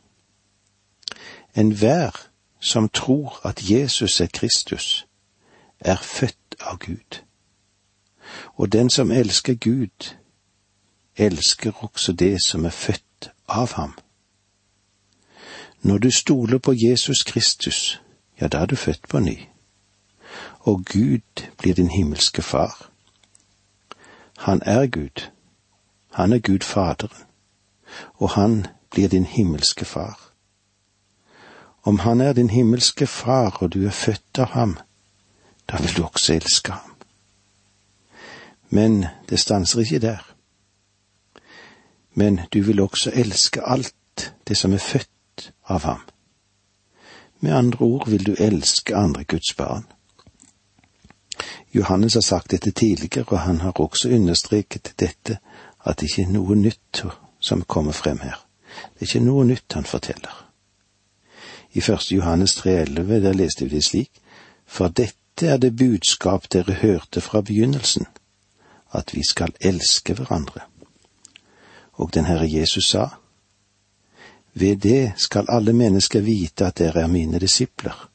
Enhver 1.55 2.29
som 2.59 2.89
tror 2.89 3.41
at 3.43 3.69
Jesus 3.69 4.21
er 4.21 4.29
Kristus, 4.33 5.07
er 5.85 5.97
født 6.01 6.55
av 6.59 6.77
Gud. 6.77 7.21
Og 8.55 8.71
den 8.71 8.89
som 8.89 9.11
elsker 9.11 9.53
Gud, 9.53 10.15
elsker 11.17 11.83
også 11.83 12.11
det 12.11 12.43
som 12.43 12.65
er 12.65 12.69
født 12.69 13.31
av 13.47 13.73
ham. 13.73 13.93
Når 15.81 15.97
du 15.97 16.11
stoler 16.11 16.57
på 16.57 16.73
Jesus 16.73 17.23
Kristus, 17.23 18.01
ja, 18.41 18.47
da 18.47 18.57
er 18.57 18.65
du 18.65 18.75
født 18.75 19.07
på 19.09 19.19
ny. 19.19 19.39
Og 20.59 20.85
Gud 20.85 21.45
blir 21.57 21.73
din 21.73 21.89
himmelske 21.89 22.41
far. 22.41 22.89
Han 24.37 24.61
er 24.65 24.87
Gud. 24.87 25.29
Han 26.11 26.33
er 26.33 26.39
Gud 26.39 26.63
Faderen. 26.63 27.23
Og 28.13 28.29
han 28.29 28.67
blir 28.91 29.07
din 29.07 29.25
himmelske 29.25 29.85
far. 29.85 30.31
Om 31.83 31.99
han 31.99 32.21
er 32.21 32.33
din 32.33 32.49
himmelske 32.49 33.07
far 33.07 33.57
og 33.61 33.73
du 33.73 33.85
er 33.85 33.91
født 33.91 34.39
av 34.39 34.45
ham, 34.45 34.77
da 35.71 35.77
vil 35.77 35.95
du 35.97 36.03
også 36.03 36.33
elske 36.33 36.71
ham. 36.71 36.95
Men 38.69 39.05
det 39.29 39.39
stanser 39.39 39.79
ikke 39.79 39.99
der. 39.99 40.35
Men 42.13 42.39
du 42.53 42.61
vil 42.61 42.79
også 42.79 43.11
elske 43.13 43.61
alt 43.61 44.33
det 44.47 44.57
som 44.57 44.73
er 44.73 44.77
født 44.77 45.53
av 45.67 45.83
ham. 45.83 46.01
Med 47.39 47.53
andre 47.53 47.85
ord 47.85 48.09
vil 48.09 48.25
du 48.25 48.35
elske 48.39 48.95
andre 48.95 49.23
Guds 49.23 49.53
barn. 49.53 49.85
Johannes 51.73 52.13
har 52.13 52.21
sagt 52.21 52.51
dette 52.51 52.71
tidligere, 52.71 53.25
og 53.27 53.39
han 53.39 53.61
har 53.61 53.81
også 53.81 54.09
understreket 54.09 54.93
dette, 54.99 55.37
at 55.85 55.99
det 55.99 56.09
ikke 56.09 56.21
er 56.21 56.33
noe 56.33 56.55
nytt 56.55 57.03
som 57.39 57.61
kommer 57.61 57.91
frem 57.91 58.19
her. 58.19 58.39
Det 58.93 59.01
er 59.01 59.09
ikke 59.09 59.25
noe 59.25 59.45
nytt 59.45 59.73
han 59.73 59.85
forteller. 59.85 60.45
I 61.73 61.81
første 61.81 62.15
Johannes 62.15 62.55
3,11 62.57 63.01
der 63.03 63.33
leste 63.33 63.65
vi 63.65 63.75
det 63.75 63.83
slik, 63.83 64.21
for 64.65 64.87
dette 64.87 65.24
er 65.43 65.57
det 65.57 65.75
budskap 65.75 66.45
dere 66.53 66.73
hørte 66.73 67.21
fra 67.21 67.41
begynnelsen, 67.41 68.05
at 68.93 69.13
vi 69.13 69.21
skal 69.29 69.53
elske 69.59 70.13
hverandre. 70.13 70.61
Og 71.93 72.13
den 72.13 72.25
Herre 72.25 72.51
Jesus 72.51 72.87
sa, 72.87 73.07
ved 74.53 74.77
det 74.77 75.13
skal 75.17 75.45
alle 75.49 75.73
mennesker 75.73 76.21
vite 76.21 76.65
at 76.65 76.77
dere 76.77 77.01
er 77.01 77.07
mine 77.07 77.39
disipler, 77.39 78.09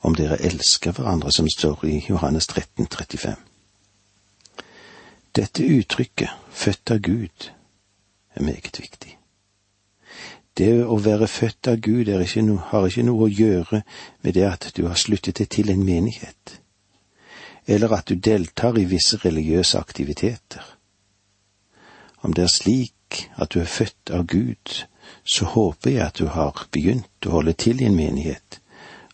om 0.00 0.14
dere 0.14 0.42
elsker 0.42 0.92
hverandre, 0.92 1.32
som 1.32 1.48
står 1.48 1.84
i 1.84 2.04
Johannes 2.08 2.46
13, 2.46 2.86
35. 2.86 3.36
Dette 5.36 5.64
uttrykket, 5.64 6.30
født 6.50 6.90
av 6.90 6.98
Gud, 6.98 7.50
er 8.34 8.42
meget 8.42 8.80
viktig. 8.80 9.18
Det 10.56 10.84
å 10.86 10.96
være 11.02 11.26
født 11.26 11.68
av 11.68 11.80
Gud 11.82 12.08
ikke 12.08 12.42
no, 12.46 12.60
har 12.70 12.86
ikke 12.86 13.02
noe 13.02 13.26
å 13.26 13.32
gjøre 13.32 13.82
med 14.22 14.36
det 14.36 14.44
at 14.46 14.68
du 14.76 14.84
har 14.86 14.98
sluttet 15.00 15.40
deg 15.40 15.50
til 15.50 15.72
en 15.72 15.82
menighet, 15.82 16.60
eller 17.66 17.96
at 17.96 18.06
du 18.06 18.14
deltar 18.14 18.78
i 18.78 18.86
visse 18.86 19.18
religiøse 19.24 19.78
aktiviteter. 19.78 20.62
Om 22.22 22.34
det 22.34 22.44
er 22.44 22.52
slik 22.54 23.24
at 23.34 23.50
du 23.50 23.60
er 23.60 23.70
født 23.70 24.14
av 24.14 24.28
Gud, 24.30 24.84
så 25.24 25.50
håper 25.56 25.90
jeg 25.90 26.06
at 26.06 26.22
du 26.22 26.30
har 26.30 26.66
begynt 26.70 27.26
å 27.26 27.34
holde 27.34 27.56
til 27.58 27.82
i 27.82 27.88
en 27.90 27.98
menighet, 27.98 28.60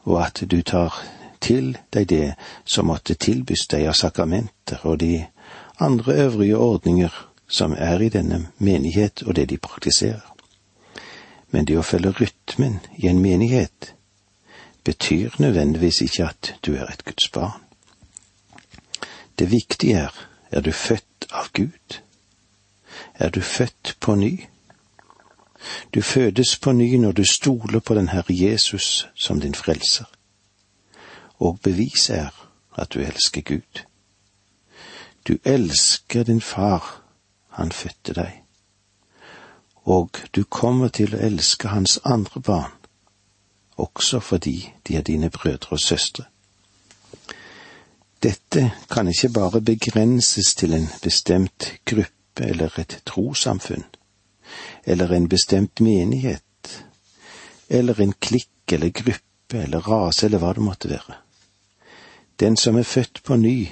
og 0.04 0.20
at 0.20 0.44
du 0.44 0.60
tar 0.62 1.00
til 1.40 1.72
deg 1.94 2.08
det 2.08 2.34
som 2.68 2.90
måtte 2.90 3.16
tilbys 3.16 3.64
deg 3.72 3.88
av 3.88 3.96
sakramenter 3.96 4.84
og 4.84 5.00
de 5.00 5.24
andre 5.80 6.18
øvrige 6.26 6.56
ordninger 6.60 7.14
som 7.48 7.72
er 7.72 8.02
i 8.04 8.12
denne 8.12 8.44
menighet 8.58 9.24
og 9.26 9.34
det 9.36 9.48
de 9.50 9.58
praktiserer. 9.58 10.29
Men 11.50 11.64
det 11.64 11.78
å 11.78 11.86
følge 11.86 12.12
rytmen 12.20 12.78
i 12.96 13.08
en 13.10 13.18
menighet 13.22 13.94
betyr 14.84 15.34
nødvendigvis 15.38 16.00
ikke 16.00 16.28
at 16.28 16.54
du 16.66 16.74
er 16.74 16.86
et 16.86 17.04
Guds 17.04 17.28
barn. 17.28 17.60
Det 19.38 19.50
viktige 19.50 19.96
er, 19.96 20.14
er 20.50 20.60
du 20.60 20.72
født 20.72 21.26
av 21.30 21.50
Gud? 21.52 22.00
Er 23.14 23.30
du 23.30 23.40
født 23.40 23.96
på 24.00 24.14
ny? 24.14 24.46
Du 25.94 26.02
fødes 26.02 26.56
på 26.58 26.72
ny 26.72 26.96
når 26.96 27.12
du 27.12 27.24
stoler 27.24 27.80
på 27.80 27.94
den 27.94 28.08
Herre 28.08 28.34
Jesus 28.34 29.08
som 29.14 29.40
din 29.40 29.54
frelser. 29.54 30.04
Og 31.38 31.60
beviset 31.62 32.16
er 32.16 32.48
at 32.78 32.92
du 32.94 33.00
elsker 33.00 33.40
Gud. 33.40 33.84
Du 35.28 35.36
elsker 35.44 36.22
din 36.22 36.40
far, 36.40 37.02
han 37.48 37.72
fødte 37.72 38.14
deg 38.14 38.39
og 39.90 40.18
du 40.36 40.44
kommer 40.44 40.88
til 40.94 41.14
å 41.16 41.22
elske 41.26 41.70
hans 41.72 41.98
andre 42.06 42.40
barn, 42.46 42.74
også 43.76 44.20
fordi 44.22 44.58
de 44.86 44.96
er 44.96 45.02
dine 45.02 45.30
brødre 45.34 45.74
og 45.74 45.80
søstre. 45.80 46.24
Dette 48.22 48.70
kan 48.90 49.08
ikke 49.08 49.32
bare 49.34 49.60
begrenses 49.60 50.54
til 50.54 50.76
en 50.76 50.86
bestemt 51.02 51.72
gruppe 51.84 52.44
eller 52.52 52.78
et 52.78 53.00
trossamfunn, 53.08 53.86
eller 54.84 55.16
en 55.16 55.28
bestemt 55.28 55.80
menighet, 55.80 56.76
eller 57.68 58.00
en 58.00 58.12
klikk 58.12 58.72
eller 58.72 58.94
gruppe 58.94 59.64
eller 59.64 59.88
rase 59.88 60.26
eller 60.26 60.38
hva 60.38 60.52
det 60.54 60.62
måtte 60.62 60.92
være. 60.92 61.18
Den 62.40 62.56
som 62.56 62.78
er 62.78 62.86
født 62.86 63.22
på 63.24 63.36
ny, 63.36 63.68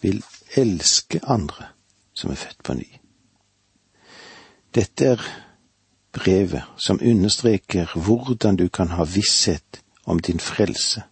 vil 0.00 0.22
elske 0.56 1.20
andre 1.26 1.68
som 2.14 2.30
er 2.30 2.40
født 2.40 2.62
på 2.62 2.74
ny. 2.78 2.88
Dette 4.74 5.04
er 5.04 5.30
brevet 6.12 6.62
som 6.76 7.00
understreker 7.02 7.92
hvordan 7.94 8.56
du 8.56 8.68
kan 8.68 8.88
ha 8.88 9.04
visshet 9.04 9.80
om 10.04 10.18
din 10.18 10.40
frelse. 10.40 11.02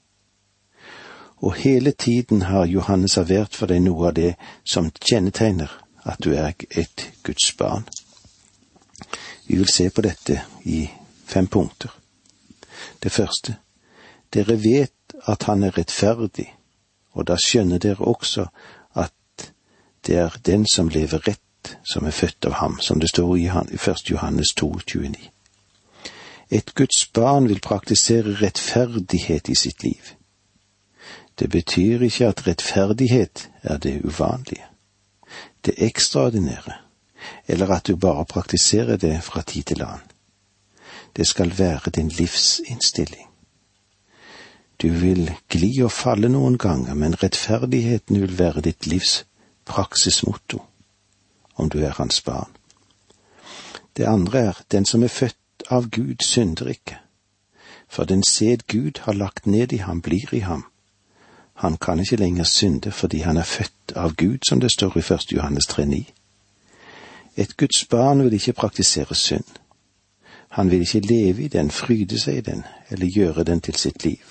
Og 1.37 1.55
hele 1.55 1.91
tiden 1.91 2.43
har 2.43 2.67
Johannes 2.67 3.13
servert 3.13 3.55
for 3.55 3.71
deg 3.71 3.83
noe 3.83 4.11
av 4.11 4.17
det 4.19 4.35
som 4.67 4.91
kjennetegner 4.91 5.71
at 6.03 6.19
du 6.25 6.33
er 6.35 6.55
et 6.71 7.11
Guds 7.23 7.53
barn. 7.59 7.87
Vi 9.47 9.57
vil 9.57 9.69
se 9.71 9.91
på 9.91 10.03
dette 10.03 10.41
i 10.65 10.89
fem 11.27 11.47
punkter. 11.47 11.95
Det 13.03 13.13
første, 13.13 13.57
dere 14.35 14.59
vet 14.63 15.15
at 15.27 15.43
han 15.43 15.63
er 15.63 15.79
rettferdig, 15.79 16.49
og 17.13 17.27
da 17.27 17.37
skjønner 17.39 17.79
dere 17.79 18.05
også 18.05 18.47
at 18.95 19.53
det 20.07 20.17
er 20.17 20.37
den 20.47 20.67
som 20.67 20.89
lever 20.89 21.23
rett 21.29 21.48
som 21.93 22.07
er 22.07 22.11
født 22.11 22.45
av 22.45 22.53
ham, 22.53 22.81
som 22.81 23.01
det 23.01 23.09
står 23.09 23.37
i 23.37 23.47
1. 23.47 24.11
Johannes 24.11 24.55
2, 24.55 24.79
29. 24.87 25.31
Et 26.51 26.75
Guds 26.75 27.07
barn 27.07 27.49
vil 27.49 27.61
praktisere 27.61 28.35
rettferdighet 28.43 29.49
i 29.49 29.55
sitt 29.55 29.83
liv. 29.83 30.15
Det 31.39 31.51
betyr 31.51 32.03
ikke 32.03 32.29
at 32.29 32.47
rettferdighet 32.47 33.49
er 33.63 33.79
det 33.79 34.01
uvanlige, 34.05 34.65
det 35.65 35.75
ekstraordinære, 35.77 36.75
eller 37.49 37.71
at 37.71 37.87
du 37.87 37.97
bare 37.97 38.25
praktiserer 38.25 38.97
det 38.97 39.23
fra 39.23 39.43
tid 39.43 39.63
til 39.63 39.83
annen. 39.83 40.11
Det 41.17 41.27
skal 41.27 41.59
være 41.59 41.91
din 41.91 42.09
livsinnstilling. 42.09 43.27
Du 44.83 44.89
vil 44.89 45.35
gli 45.49 45.83
og 45.83 45.93
falle 45.93 46.29
noen 46.29 46.59
ganger, 46.59 46.95
men 46.95 47.23
rettferdigheten 47.23 48.21
vil 48.21 48.39
være 48.39 48.61
ditt 48.61 48.87
livs 48.87 49.25
praksismotto 49.67 50.63
om 51.59 51.69
du 51.69 51.79
er 51.79 51.91
hans 51.91 52.21
barn. 52.21 52.51
Det 53.97 54.05
andre 54.05 54.39
er, 54.39 54.53
den 54.73 54.85
som 54.85 55.03
er 55.03 55.09
født 55.09 55.37
av 55.71 55.91
Gud, 55.91 56.23
synder 56.23 56.67
ikke. 56.67 56.99
For 57.89 58.05
den 58.05 58.23
sæd 58.23 58.59
Gud 58.69 59.01
har 59.01 59.13
lagt 59.13 59.47
ned 59.47 59.73
i 59.73 59.77
ham, 59.77 60.03
blir 60.03 60.35
i 60.35 60.39
ham. 60.39 60.65
Han 61.55 61.77
kan 61.77 62.01
ikke 62.01 62.17
lenger 62.17 62.45
synde 62.45 62.91
fordi 62.91 63.19
han 63.19 63.37
er 63.37 63.45
født 63.45 63.93
av 63.97 64.15
Gud, 64.15 64.39
som 64.49 64.61
det 64.61 64.73
står 64.73 64.97
i 64.97 65.15
1. 65.15 65.33
Johannes 65.33 65.67
3,9. 65.67 66.13
Et 67.37 67.57
Guds 67.57 67.85
barn 67.85 68.25
vil 68.25 68.33
ikke 68.33 68.53
praktisere 68.53 69.15
synd. 69.15 69.45
Han 70.49 70.71
vil 70.71 70.81
ikke 70.81 71.01
leve 71.01 71.43
i 71.43 71.49
den, 71.49 71.71
fryde 71.71 72.21
seg 72.21 72.37
i 72.37 72.41
den, 72.41 72.65
eller 72.91 73.07
gjøre 73.07 73.45
den 73.45 73.61
til 73.61 73.75
sitt 73.75 74.05
liv. 74.05 74.23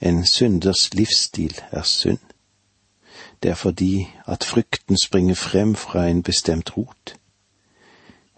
En 0.00 0.26
synders 0.26 0.94
livsstil 0.94 1.60
er 1.70 1.82
synd 1.82 2.27
det 3.42 3.50
er 3.50 3.54
fordi 3.54 4.08
at 4.26 4.44
frykten 4.44 4.98
springer 4.98 5.34
frem 5.34 5.74
fra 5.74 6.06
en 6.06 6.22
bestemt 6.22 6.76
rot. 6.76 7.14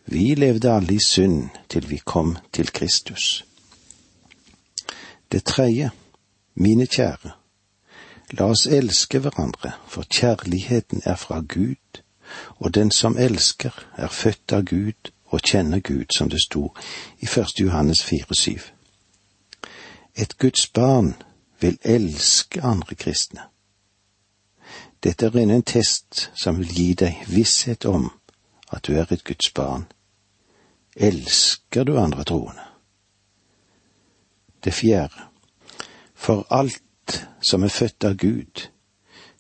Vi 0.06 0.34
levde 0.34 0.72
alle 0.72 0.94
i 0.94 0.98
synd 1.06 1.48
til 1.68 1.90
vi 1.90 1.96
kom 1.96 2.36
til 2.52 2.72
Kristus. 2.72 3.44
Det 5.32 5.44
tredje, 5.44 5.90
mine 6.54 6.86
kjære, 6.86 7.30
la 8.30 8.44
oss 8.44 8.66
elske 8.66 9.18
hverandre, 9.18 9.72
for 9.86 10.02
kjærligheten 10.02 11.02
er 11.04 11.16
fra 11.16 11.40
Gud, 11.48 12.02
og 12.58 12.74
den 12.74 12.90
som 12.90 13.18
elsker, 13.18 13.70
er 13.96 14.08
født 14.08 14.52
av 14.52 14.64
Gud 14.64 15.10
og 15.26 15.40
kjenner 15.40 15.80
Gud, 15.80 16.04
som 16.16 16.30
det 16.30 16.42
sto 16.42 16.74
i 17.18 17.24
1. 17.24 17.60
Johannes 17.60 18.02
4,7. 18.12 18.70
Et 20.14 20.38
Guds 20.38 20.66
barn 20.66 21.14
vil 21.60 21.78
elske 21.82 22.62
andre 22.62 22.94
kristne. 22.94 23.49
Dette 25.02 25.26
er 25.26 25.36
en 25.36 25.62
test 25.62 26.30
som 26.36 26.58
vil 26.60 26.72
gi 26.76 26.88
deg 26.94 27.22
visshet 27.28 27.86
om 27.88 28.10
at 28.68 28.84
du 28.84 28.92
er 28.98 29.08
et 29.08 29.24
Guds 29.24 29.50
barn. 29.56 29.86
Elsker 30.96 31.84
du 31.84 31.96
andre 31.98 32.24
troende? 32.24 32.66
Det 34.64 34.74
fjerde. 34.74 35.24
For 36.14 36.44
alt 36.50 37.26
som 37.40 37.64
er 37.64 37.72
født 37.72 38.04
av 38.04 38.18
Gud, 38.20 38.68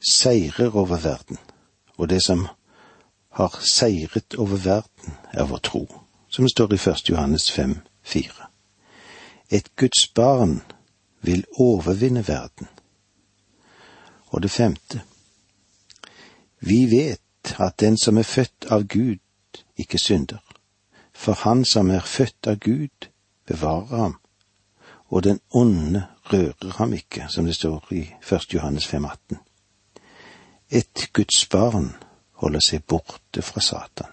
seirer 0.00 0.72
over 0.72 0.96
verden, 0.96 1.36
og 1.96 2.08
det 2.08 2.22
som 2.24 2.46
har 3.36 3.58
seiret 3.60 4.34
over 4.38 4.56
verden, 4.56 5.18
er 5.32 5.44
vår 5.44 5.58
tro, 5.58 5.84
som 6.28 6.48
står 6.48 6.72
i 6.72 6.80
1. 6.80 7.10
Johannes 7.10 7.50
5, 7.52 7.76
4. 8.02 8.48
Et 9.50 9.76
Guds 9.76 10.08
barn 10.08 10.62
vil 11.20 11.44
overvinne 11.58 12.24
verden. 12.28 12.68
Og 14.26 14.42
det 14.42 14.50
femte. 14.50 15.02
Vi 16.60 16.90
vet 16.90 17.56
at 17.58 17.80
den 17.80 17.96
som 17.98 18.18
er 18.18 18.22
født 18.22 18.66
av 18.70 18.84
Gud, 18.84 19.18
ikke 19.76 19.98
synder, 19.98 20.38
for 21.12 21.32
han 21.32 21.64
som 21.64 21.90
er 21.90 22.04
født 22.04 22.46
av 22.46 22.58
Gud, 22.60 23.08
bevarer 23.46 23.96
ham, 23.96 24.16
og 25.08 25.24
den 25.24 25.40
onde 25.50 26.06
rører 26.32 26.76
ham 26.76 26.92
ikke, 26.92 27.26
som 27.28 27.44
det 27.44 27.54
står 27.54 27.88
i 27.90 28.02
1. 28.32 28.54
Johannes 28.54 28.86
5,18. 28.94 29.36
Et 30.70 31.08
Guds 31.12 31.46
barn 31.46 31.94
holder 32.32 32.60
seg 32.60 32.84
borte 32.84 33.42
fra 33.42 33.60
Satan. 33.60 34.12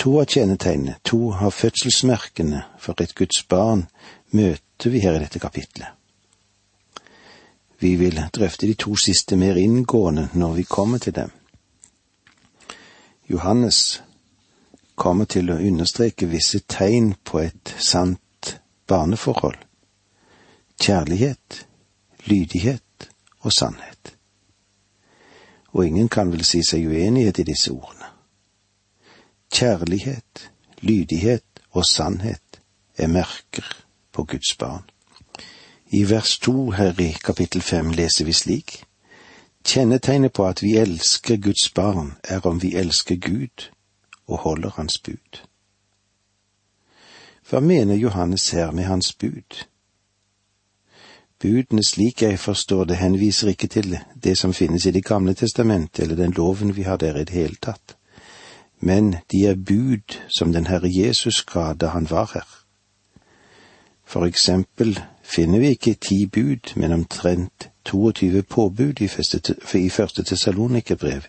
To 0.00 0.20
av 0.20 0.30
kjennetegnene, 0.32 0.96
to 1.04 1.32
av 1.32 1.52
fødselsmerkene 1.52 2.62
for 2.78 3.00
et 3.02 3.14
Guds 3.14 3.42
barn 3.48 3.88
møter 4.32 4.92
vi 4.92 5.02
her 5.02 5.18
i 5.18 5.24
dette 5.24 5.42
kapitlet. 5.42 5.99
Vi 7.80 7.94
vil 7.96 8.20
drøfte 8.34 8.66
de 8.66 8.74
to 8.74 8.96
siste 8.96 9.36
mer 9.36 9.56
inngående 9.56 10.28
når 10.34 10.52
vi 10.52 10.62
kommer 10.62 10.98
til 10.98 11.14
dem. 11.14 11.30
Johannes 13.30 14.02
kommer 14.94 15.24
til 15.24 15.48
å 15.50 15.56
understreke 15.56 16.28
visse 16.28 16.60
tegn 16.68 17.14
på 17.24 17.40
et 17.40 17.72
sant 17.78 18.60
barneforhold. 18.90 19.56
Kjærlighet, 20.80 21.66
lydighet 22.26 23.08
og 23.40 23.52
sannhet. 23.52 24.16
Og 25.72 25.86
ingen 25.86 26.08
kan 26.08 26.32
vel 26.32 26.44
si 26.44 26.60
seg 26.66 26.84
uenighet 26.84 27.38
i 27.38 27.48
disse 27.48 27.72
ordene. 27.72 28.10
Kjærlighet, 29.54 30.50
lydighet 30.82 31.64
og 31.70 31.86
sannhet 31.86 32.60
er 32.98 33.08
merker 33.08 33.66
på 34.12 34.24
Guds 34.24 34.56
barn. 34.58 34.89
I 35.92 36.04
vers 36.10 36.38
to 36.38 36.70
her 36.70 37.00
i 37.00 37.16
kapittel 37.24 37.62
fem 37.62 37.90
leser 37.90 38.24
vi 38.24 38.32
slik. 38.32 38.84
Kjennetegnet 39.66 40.32
på 40.32 40.46
at 40.46 40.62
vi 40.62 40.76
elsker 40.78 41.36
Guds 41.36 41.68
barn, 41.74 42.12
er 42.24 42.46
om 42.46 42.62
vi 42.62 42.76
elsker 42.78 43.16
Gud 43.16 43.70
og 44.26 44.38
holder 44.38 44.70
Hans 44.76 44.98
bud. 44.98 45.42
Hva 47.50 47.60
mener 47.60 47.98
Johannes 47.98 48.50
her 48.50 48.70
med 48.70 48.84
Hans 48.84 49.12
bud? 49.12 49.64
Budene 51.40 51.82
slik 51.84 52.22
jeg 52.22 52.38
forstår 52.38 52.84
det, 52.84 52.96
henviser 52.96 53.48
ikke 53.48 53.66
til 53.66 53.98
det 54.14 54.38
som 54.38 54.54
finnes 54.54 54.86
i 54.86 54.90
Det 54.90 55.04
gamle 55.04 55.34
testamentet 55.34 56.04
eller 56.04 56.16
den 56.16 56.32
loven 56.36 56.76
vi 56.76 56.82
har 56.82 56.96
der 56.96 57.16
i 57.16 57.24
det 57.24 57.34
hele 57.34 57.56
tatt, 57.62 57.96
men 58.80 59.16
de 59.32 59.46
er 59.46 59.54
bud 59.54 60.20
som 60.38 60.52
den 60.52 60.66
Herre 60.66 60.88
Jesus 60.92 61.42
ga 61.42 61.72
da 61.72 61.88
han 61.88 62.10
var 62.10 62.30
her. 62.34 62.46
For 64.04 64.26
eksempel 64.26 65.00
finner 65.30 65.58
vi 65.62 65.74
ikke 65.74 65.94
ti 65.94 66.26
bud, 66.26 66.72
men 66.76 66.92
omtrent 66.92 67.70
22 67.84 68.42
påbud 68.42 69.00
i 69.00 69.08
første, 69.08 70.22
Tessalonikerbrev, 70.22 71.22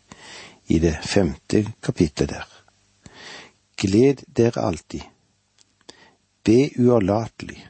i 0.68 0.80
det 0.80 0.98
femte 1.04 1.66
kapittelet 1.84 2.30
der. 2.30 2.48
Gled 3.78 4.24
dere 4.38 4.62
alltid. 4.62 5.02
Be 6.44 6.70
uavlatelig. 6.80 7.68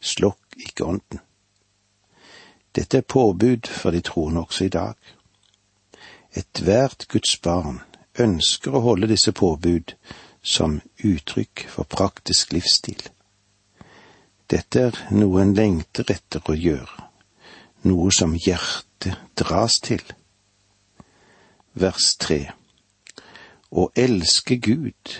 Slokk 0.00 0.56
ikke 0.56 0.84
ånden. 0.84 1.20
Dette 2.76 2.98
er 2.98 3.08
påbud 3.08 3.66
for 3.66 3.90
de 3.90 4.00
troende 4.00 4.40
også 4.40 4.64
i 4.64 4.68
dag. 4.68 4.94
Ethvert 6.34 7.06
Guds 7.08 7.38
barn 7.42 7.80
ønsker 8.18 8.74
å 8.74 8.84
holde 8.84 9.08
disse 9.08 9.32
påbud 9.32 9.94
som 10.42 10.80
uttrykk 11.04 11.66
for 11.72 11.88
praktisk 11.88 12.52
livsstil. 12.52 13.00
Dette 14.46 14.80
er 14.80 14.98
noe 15.10 15.40
en 15.42 15.54
lengter 15.58 16.06
etter 16.12 16.44
å 16.46 16.54
gjøre, 16.54 17.06
noe 17.90 18.12
som 18.14 18.36
hjertet 18.38 19.18
dras 19.38 19.80
til. 19.82 20.02
Vers 21.74 22.14
tre 22.22 22.52
Å 23.70 23.88
elske 23.98 24.56
Gud 24.62 25.16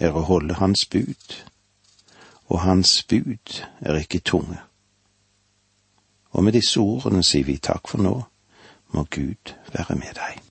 er 0.00 0.16
å 0.16 0.24
holde 0.30 0.56
Hans 0.58 0.86
bud, 0.90 1.36
og 2.48 2.64
Hans 2.64 2.96
bud 3.04 3.60
er 3.84 4.00
ikke 4.00 4.24
tunge. 4.24 4.62
Og 6.32 6.42
med 6.42 6.56
disse 6.56 6.80
ordene 6.80 7.22
sier 7.22 7.44
vi 7.46 7.60
takk 7.60 7.92
for 7.92 8.02
nå, 8.02 8.16
må 8.96 9.06
Gud 9.12 9.54
være 9.76 10.00
med 10.00 10.16
deg. 10.16 10.44